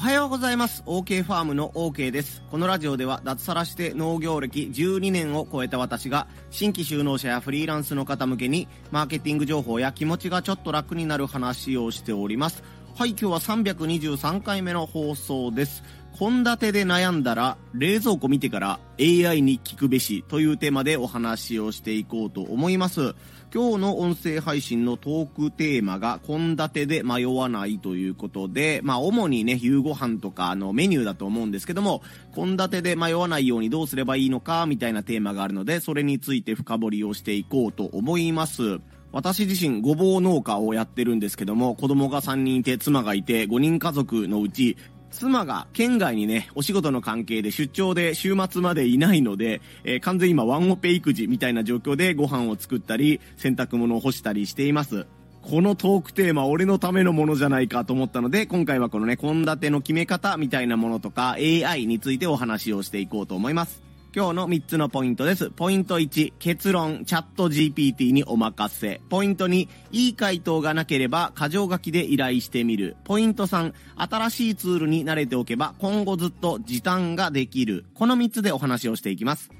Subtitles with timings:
[0.00, 0.82] はようございます。
[0.86, 2.42] OK ファームの OK です。
[2.50, 12.62] このラジオでは脱サラして農業歴12年を超えた私が新規就農者やフリーランスの方向けにマーケティング情報や気持ちがちょっと楽になる話をしております。
[12.96, 15.82] はい、今日は323回目の放送です。
[16.18, 23.14] 献立で悩んだら冷蔵庫見てから AI に聞くべしというテーマでお話をしていこうと思います。
[23.52, 32.02] 今日の音声配信のトークテーマが献立で迷わないということで、まあ主にね、夕ご飯とかのメニューだと思うんですけども、
[32.34, 38.78] 献立で迷わないようにどうすればいいのかみたいなテーマがあるので、それについて深掘りをしていこうと思います。
[39.12, 44.76] 私自身ごぼう農家をやってるんですけども、子供が3人いて、妻がいて、5人家族のうち、
[45.10, 55.06] 妻が県外にね、お仕事の関係で出張で週末までいないので、えー、完全今ワンオペ育児みたいな状況でご飯を作ったり、洗濯物を干したりしています。
[55.42, 63.89] このトークテーマ俺のためのものじゃないかと思ったので、今回はこのね、献立の決め方みたいなものとか AI についてお話をしていこうと思います。
[64.12, 65.50] 今日の3つのポイントです。
[65.50, 69.00] ポイント1、結論、チャット GPT にお任せ。
[69.08, 72.96] ポイント2、いい回答がなければ、過剰書きで依頼してみる。
[73.04, 77.84] ポイント3、新しいツールに慣れておけば、今後ずっと時短ができる。
[77.94, 79.50] この3つでお話をしていきます。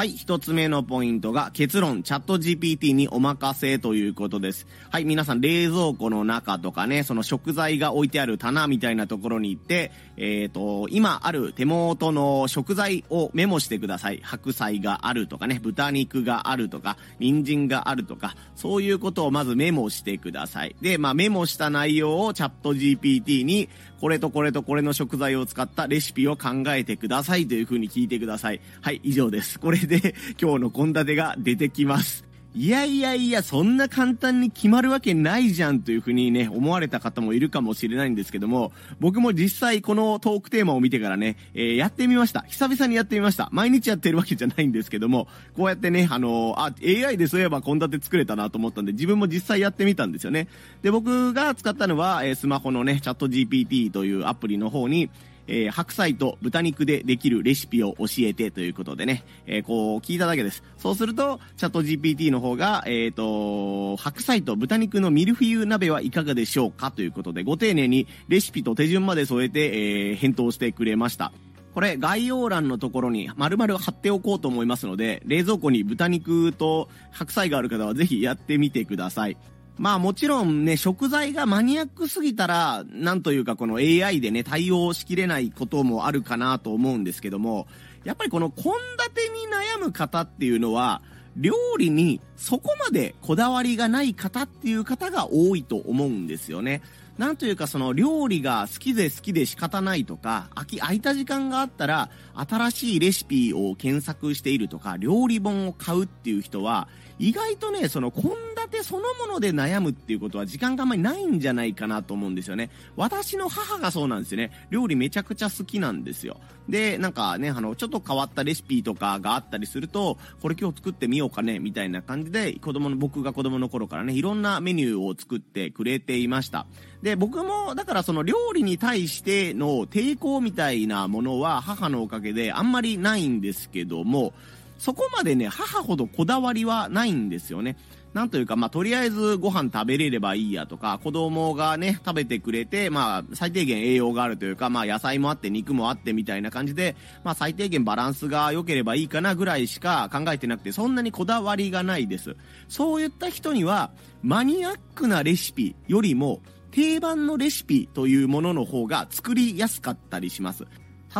[0.00, 4.66] はい、一つ目のポイントが結論、チャット GPT にお任せということです。
[4.88, 14.20] はい、皆さん冷蔵庫の中とかね、その食材が置いてある棚みたいなところに行って、えっ、ー、と、今ある手元の食材をメモしてください。
[14.22, 20.74] 白菜があるとかね、豚肉があるとか、人参があるとか、そういうことをまずメモしてください。
[20.80, 23.68] で、まあメモした内容をチャット GPT に
[24.00, 28.60] これとこれとこれの食材を使ったレシピを考えてくださいという風に聞いてください。
[28.80, 29.60] はい、以上です。
[29.60, 32.29] これで今日の献立が出てきます。
[32.52, 42.40] いやいやいや、そんな簡単に決まるわけないじゃんというふうにね、思われた方もいるかもしれないんですけども、僕も実際このトークテーマを見てからね、えー、やってみました。
[42.48, 43.48] 久々にやってみました。
[43.52, 50.48] 毎日やってるわけじゃないんですけども、こうやってね、あのー、あ、AI でそういえば献立作れたなと思ったんで、自分も実際やってみたんですよね。
[50.82, 55.08] で、僕が使ったのは、えー、スマホのね、チャット GPT というアプリの方に、
[55.50, 60.62] えー、白菜と豚肉でできるレシピを教えてということでね、えー、こう聞いただけです。
[60.78, 71.32] そうすると、チャット GPT の方が、えっ、ー、と、白菜と豚肉のミルフィーユ鍋はいかがでしょうかということで、ご丁寧にレシピと手順まで添えて、えー、返答してくれました。
[71.74, 79.36] これ概要欄のところに丸々貼っておこうと思いますので、冷蔵庫に豚肉と白菜がある方はぜひやってみてください。
[79.78, 87.66] まあもちろんね、食材がマニアックすぎたら、なんというかこの AI でね、対応しきれないこともあるかなと思うんですけども、
[88.04, 91.02] やっぱりこの献立に悩む方っていうのは、
[91.36, 96.82] 料理にそこまでこだわりがない方っていう方が多いと思うんですよね。
[97.18, 106.88] なんというかその料理が好きで好きで仕方ないとか、空き、空いた時間があったら、新しいレシピを検索しているとか、料理本を買うっていう人は、
[107.20, 108.30] 意外とね、その献
[108.72, 112.70] 立そのもので悩むっていうことは時間があんまりないんじゃないかなと思うんですよね。
[112.96, 114.50] 私の母がそうなんですよね。
[114.70, 116.38] 料理めちゃくちゃ好きなんですよ。
[116.66, 126.66] で、なんかね、あの、ちょっと変わったレシピとかがあったりすると、これ今日作ってみようかね、みたいな感じで、子供の、僕が子供の頃からね、いろんなメニューを作ってくれていました。
[127.02, 134.32] で、僕も、だからその料理に対しての抵抗みたいなものは母のおかげであんまりないんですけども、
[134.80, 137.76] そこまでね、母ほどこだわりはないんですよね。
[138.14, 152.34] なんというか、まあ、とりあえずご飯食べれればいいやとか、子供がね、食べてくれて、まあ、最低限栄養があるというか、まあ、野菜もあって肉もあってみたいな感じで、まあ、最低限バランスが良ければいいかなぐらいしか考えてなくて、そんなにこだわりがないです。
[152.68, 153.90] そういった人には、
[154.22, 156.40] マニアックなレシピよりも、
[156.70, 160.64] 定番のレシピというものの方が作りやすかったりします。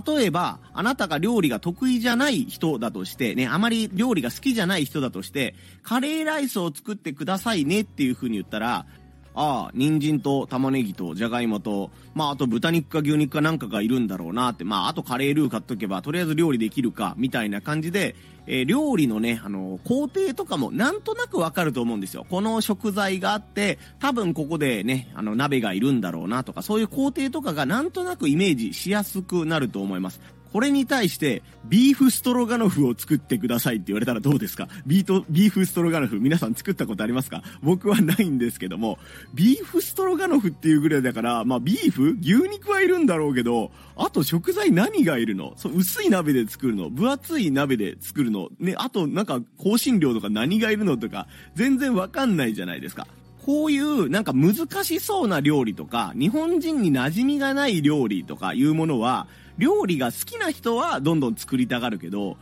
[0.07, 8.87] 例えば、あなたが料理が得意じゃない人だとして、ね、あまり料理が好きじゃない人だとして、カレーライスを作ってくださいねっていう風に言ったら、
[9.35, 18.17] ああ、人参と玉ねぎとじゃがいもと、まあ、あと豚肉か牛肉かなんかがいるんだろうなって、まあ、あとカレールー買っとけば、とりあえず料理できるか、みたいな感じで、
[18.47, 22.27] えー、料理のね、あの、工程とかもなんとなくわかると思うんですよ。
[22.29, 30.21] この食材があって、多分ここでね、あの、鍋がいるんだろうなとか、そういう工程とかがなんとなくイメージしやすくなると思います。
[30.53, 34.69] これに対して、ビーフストロガノフを作ってくださいって言われたらどうですか？
[34.85, 37.43] ビート、ビーフストロガノフ、皆さん作ったことありますか？
[37.63, 38.99] 僕はないんですけども、
[39.33, 42.17] ビーフストロガノフっていうぐらいだから、まあビーフ？
[42.21, 45.53] 牛肉はいるんだろうけど、あと食材何がいるの？
[45.57, 46.91] そう、薄い鍋で作るの？
[46.91, 48.49] 分厚い鍋で作るの？
[48.59, 53.07] ね、あとなんか香辛料とか何がいるのとか、全然わかんないじゃないですか。
[53.45, 54.55] こういうなんか難
[54.85, 59.29] しそうな料理とか、日本人に馴染みがない料理とかいうものは、
[59.61, 62.37] 料理が好きな人はどんどん作りたがるけど、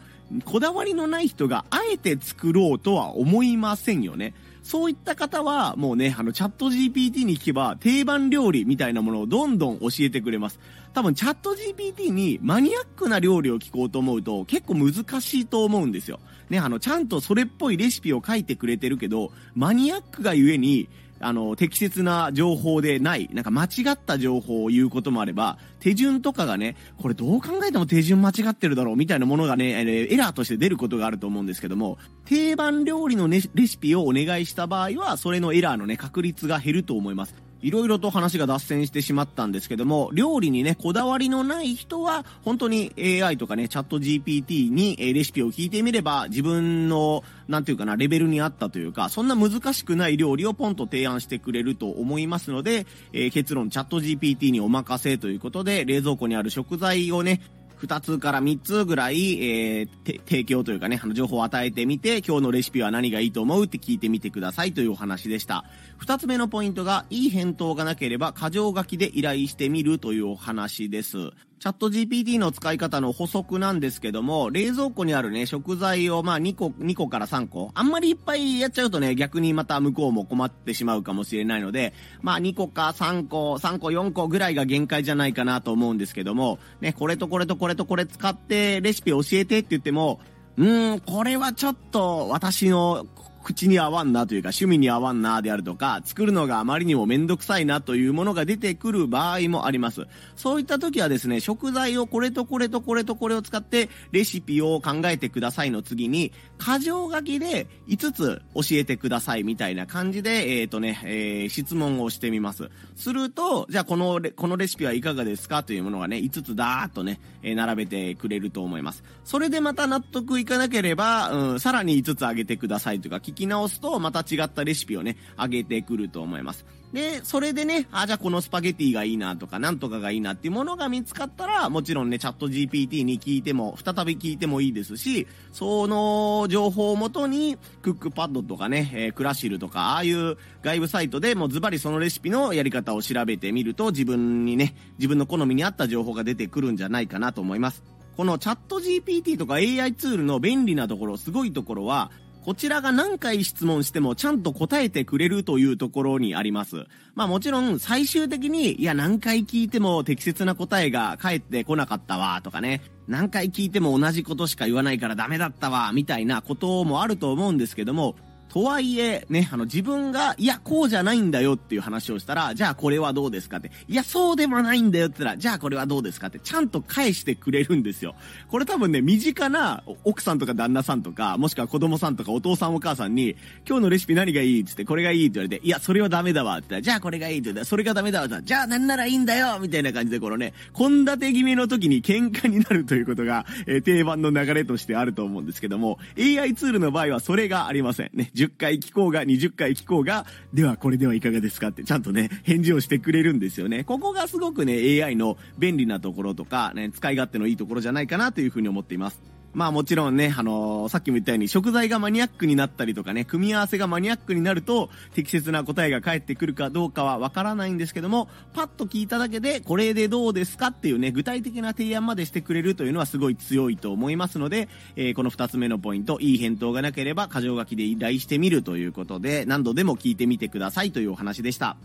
[0.44, 4.34] こだわりのない人があえて作ろうとは思いませんよね。
[4.62, 10.60] そういった方は、もうね、あの、チャット GPT に聞けば、定番料理みたいなものをどんどん教えてくれます。
[10.92, 16.20] 多分、チャット GPT にマニアックな料理を聞こうと思うと、結構難しいと思うんですよ。
[16.50, 29.80] ね、あの、ちゃんとそれっぽいレシピを書いてくれてるけど、マニアックがゆえに、あの、適切な情報でない、なんか間違った情報を言うこともあれば、手順とかがね、これどう考えても手順間違ってるだろうみたいなものがね、
[30.10, 37.47] エラーとして出ることがあると思うんですけども、定番料理の、ね、レシピをお願いした場合は、それのエラーのね、確率が減ると思います。
[37.60, 57.40] いろいろと話が脱線してしまったんですけども、料理にね、こだわりのない人は、本当に AI とかね、チャット GPT にレシピを聞いてみれば、自分の、なんていうかな、レベルに合ったというか、そんな難しくない料理をポンと提案してくれると思いますので、えー、結論、チャット GPT にお任せということで、冷蔵庫にある食材をね、
[57.80, 65.64] 2つから3つぐらい、えー、提供というかね、あの情報を与えてみて、今日のレシピは何がいいと思うって聞いてみてくださいというお話でした。
[66.00, 71.30] 2つ目のポイントが、いい返答がなければ、箇条書きで依頼してみるというお話です。
[71.58, 77.72] チャット GPT の使い方の補足なんですけども、冷蔵庫にあるね、食材をまあ2個、2個から3個。
[77.74, 90.20] あんまりいっぱいやっちゃうとね、逆にまた向こうも困ってしまうかもしれないので、まあ2個か3個、3個4個ぐらいが限界じゃないかなと思うんですけども、ね、これとこれとこれとこれ使ってレシピ教えてって言っても、
[90.58, 93.04] うーん、これはちょっと私の
[93.48, 100.06] 口に合わんなというか趣味に合わんなであるとか、作るのがあまりにもめんどくさいなというものが出てくる場合もあります。
[100.36, 112.68] そういった時はですね、食材をこれとこれとこれとこれを使ってレシピを考えてくださいの次に、箇条書きで5つ教えてくださいみたいな感じで、えっ、ー、とね、えー、質問をしてみます。
[112.96, 119.02] すると、じゃあこのレ、このレシピはいかがですかというものがね、5つだーっとね、えー、並べてくれると思います。
[119.24, 126.66] それでまた納得いかなければ、うん、さらに5つあげてくださいというか、聞き直すとまた違ったレシピをね、あげてくると思います。
[126.92, 147.84] で、それでね、あ、じゃあこのスパゲティがいいなとか、なんとかがいいなっていうものが見つかったら、もちろんね、チャット GPT に聞いても、再び聞いてもいいですし、その情報をもとに、クックパッドとかね、えー、クラシルとか、ああいう外部サイトでもうズバリそのレシピのやり方を調べてみると、自分にね、自分の好みに合った情報が出てくるんじゃないかなと思います。
[148.16, 152.10] このチャット GPT とか AI ツールの便利なところ、すごいところは、
[152.48, 156.86] こちらが何回質問してもちゃんと答えてくれるというところにあります。
[157.14, 168.16] まあもちろん最終的に、いや何回聞いても適切な答えが返ってこなかったわとかね、何回聞いても同じことしか言わないからダメだったわみたいなこともあると思うんですけども、
[168.48, 178.14] とはいえ、ね、あの、自分が、いや、こうじゃないんだよっていう話をしたら、じゃあこれはどうですかって、いや、そうでもないんだよって言ったら、じゃあこれはどうですかって、ちゃんと返してくれるんですよ。
[178.48, 183.36] これ多分ね、身近な奥さんとか旦那さんとか、もしくは子供さんとかお父さんお母さんに、
[183.68, 198.10] 今日のレシピ何がいいってって、これがいいって言われて、いや、それはダメだわって言ったら、じゃあこれがいいって言ったら、それがダメだわって言ったら、じゃあ何ならいいんだよみたいな感じで、このね、献立決めの時に喧嘩になるということが、えー、定番の流れとしてあると思うんですけども、AI ツールの場合はそれがありません。
[198.14, 200.24] ね、10回聞こうが20回聞こうが、
[200.54, 203.82] ではこれではいかがですかってちゃんとね、返事をしてくれるんですよね。
[203.82, 209.37] ここがすごくね、AI の便利なところとか、ね、使い勝手のいいところじゃないかなというふうに思っています。
[209.58, 231.76] まあもちろんね、あのー、さっきも言ったように食材がマニアックになったりとかね、組み合わせがマニアックになると適切な答えが返ってくるかどうかはわからないんですけども、パッと聞いただけでこれでどうですかっていうね、具体的な提案までしてくれるというのはすごい強いと思いますので、えー、この二つ目のポイント、いい返答がなければ箇条書きで依頼してみるということで、何度でも聞いてみてくださいというお話でした。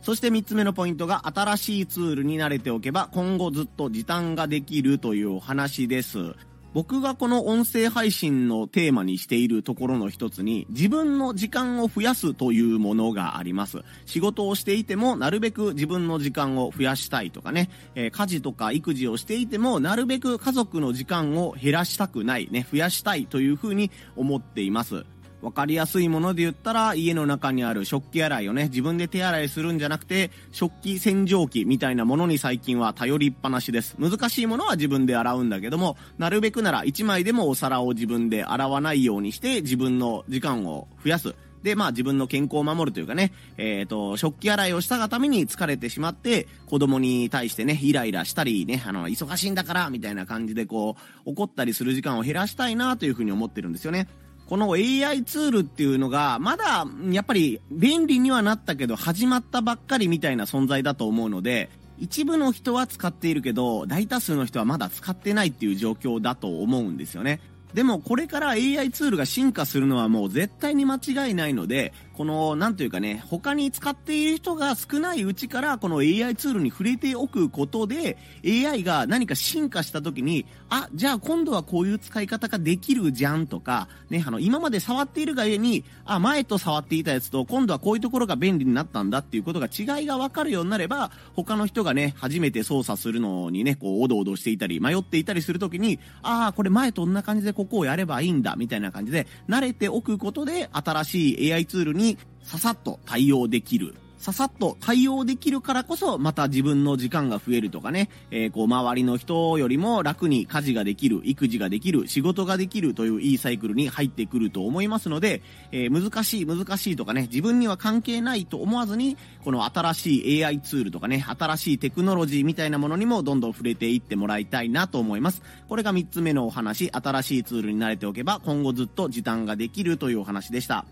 [0.00, 6.36] そして3つ目のポイントが新しいツールに慣れておけば今後ずっと時短ができるというお話です。
[6.76, 13.78] 僕がこの音声配信のテーマにしているところの一つに、自分の時間を増やすというものがあります。
[14.04, 25.06] 仕事をしていても、なるべく自分の時間を増やしたいとかね、えー、家事とか育児をしていても、なるべく家族の時間を減らしたくない、ね、増やしたいというふうに思っています。
[25.42, 33.96] わかりやすいもので言ったら、家の中にある食器洗いをね、自分で手洗いするんじゃなくて、食器洗浄機みたいなものに最近は頼りっぱなしです。
[33.98, 41.34] 難しいものは自分で洗うんだけども、なるべくなら1枚でもお皿を自分で洗わないようにして、自分の時間を増やす。
[41.62, 54.06] で、まあ自分の健康を守るというかね、えっ、ー、と、食器洗いをしたがために疲れてしまって、子供に対してね、イライラしたりね、あの、忙しいんだから、みたいな感じでこう、怒ったりする時間を減らしたいなというふうに思ってるんですよね。
[54.48, 67.40] この AI ツールっていうのが、まだ、やっぱり便利にはなったけど、始まったばっかりみたいな存在だと思うので、一部の人は使っているけど、大多数の人はまだ使ってないっていう状況だと思うんですよね。
[67.74, 103.94] でもこれから AI ツールが進化するのはもう絶対に間違いないので、この、なんというかね、他に使っている人が少ないうちから、この AI ツールに触れておくことで、AI が何か進化した時に、あ、じゃあ今度はこういう使い方ができるじゃんとか、ね、あの、今まで触っているがゆえに、あ、前と触っていたやつと、今度はこういうところが便利になったんだっていうことが違いがわかるようになれば、他の人がね、初めて操作するのにね、こう、おどおどしていたり、迷っていたりするときに、ああ、これ前とんな感じでここをやればいいんだ、みたいな感じで、慣れておくことで、新しい AI ツールににささっと対応できる。
[104.18, 125.42] ささっと対応できるからこそ、また自分の時間が増えるとかね、えー、こう、周りの人よりも楽に家事ができる、育児ができる、仕事ができるといういいサイクルに入ってくると思いますので、えー、難しい、難しいとかね、自分には関係ないと思わずに、この新しい AI ツールとかね、新しいテクノロジーみたいなものにもどんどん触れていってもらいたいなと思います。
[125.68, 130.84] これが3つ目のお話、新しいツールに慣れておけば、今後ずっと時短ができるというお話でした。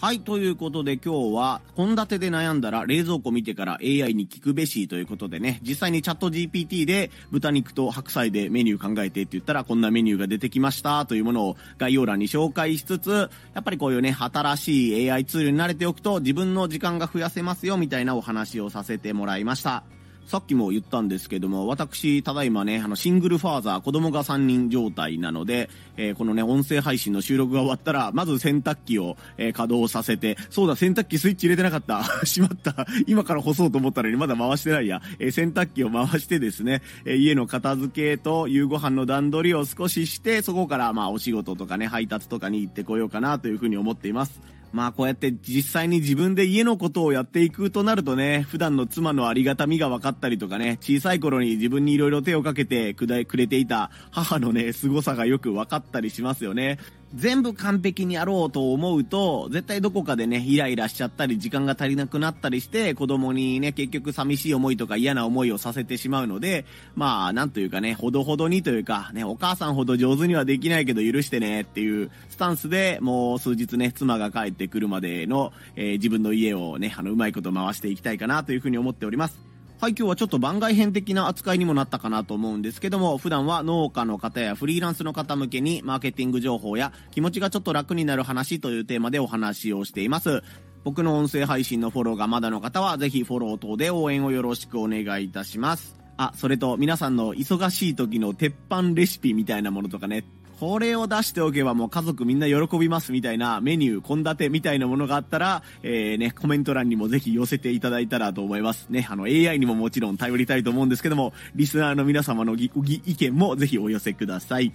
[0.00, 19.84] はい、ということで今日は、献立で悩んだら冷蔵庫見てから AI に聞くべしということでね、実際にチャット GPT で豚肉と白菜でメニュー考えてって言ったらこんなメニューが出てきましたというものを概要欄に紹介しつつ、やっぱりこういうね、新しい AI ツールに慣れておくと自分の時間が増やせますよみたいなお話をさせてもらいました。
[20.30, 32.04] さっきも言ったんですけども、私、ただいまね、あの、シングルファーザー、子供が3人状態なので、えー、このね、音声配信の収録が終わったら、まず洗濯機を、えー、稼働させて、そうだ、洗濯機スイッチ入れてなかった。
[32.24, 32.86] しまった。
[33.08, 35.02] 今から干そうと思ったのにまだ回してないや。
[35.18, 44.40] えー、洗濯機を回してですね、え家の片付けと夕ご飯の段取りを少しして、そこからまあお仕事とかね、配達とかに行ってこようかなというふうに思っています。
[44.72, 56.78] まあこうやって実際に自分で家のことをやっていくとなるとね、普段の妻のありがたみが分かったりとかね、小さい頃に自分に色々手をかけてくれていた母のね、凄さがよく分かったりしますよね。
[57.14, 66.64] 全部完璧にやろうと思うと、絶対どこかでね、イライラしちゃったり、時間が足りなくなったりして、子供にね、結局寂しい思いとか嫌な思いをさせてしまうので、
[66.94, 79.49] まあ、なんというかね、ほどほどにというか、ね、お母さんほど上手にはできないけど許してねっていうスタンスで、もう数日ね、妻が帰ってくるまでの、えー、自分の家をね、あの、うまいこと回していきたいかなというふうに思っております。
[79.80, 90.42] はい、今日はちょっと番外編的な扱いにもなったかなと思うんですけども、普段は農家の方やフリーランスの方向けにマーケティング情報や気持ちがちょっと楽になる話というテーマでお話をしています。
[90.84, 95.98] 僕の音声配信のフォローがまだの方は、ぜひフォロー等で応援をよろしくお願いいたします。
[96.18, 100.26] あ、それと皆さんの忙しい時の鉄板レシピみたいなものとかね、
[100.60, 108.86] これを出しておけばもう家族みんな喜びますみたいなメニュー、献立みたいなものがあったら、えー、ね、コメント欄にもぜひ寄せていただいたらと思います。
[108.90, 114.70] ね、あの AI にももちろん頼りたいと思うんですけども、リスナーの皆様の意見もぜひお寄せください。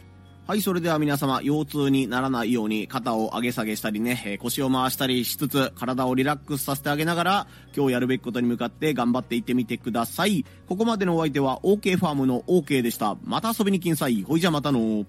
[0.48, 10.46] はい、それでは皆様、腰痛にならないように肩を上げ下げしたりね、え腰を回したりしつつ、体をリラックスさせてあげながら、今日やるべきことに向かって頑張っていってみてください。
[10.68, 13.18] ここまでのお相手は OK ファームの OK でした。
[13.24, 14.24] また遊びに来んさい。
[14.24, 15.06] ほいじゃまたの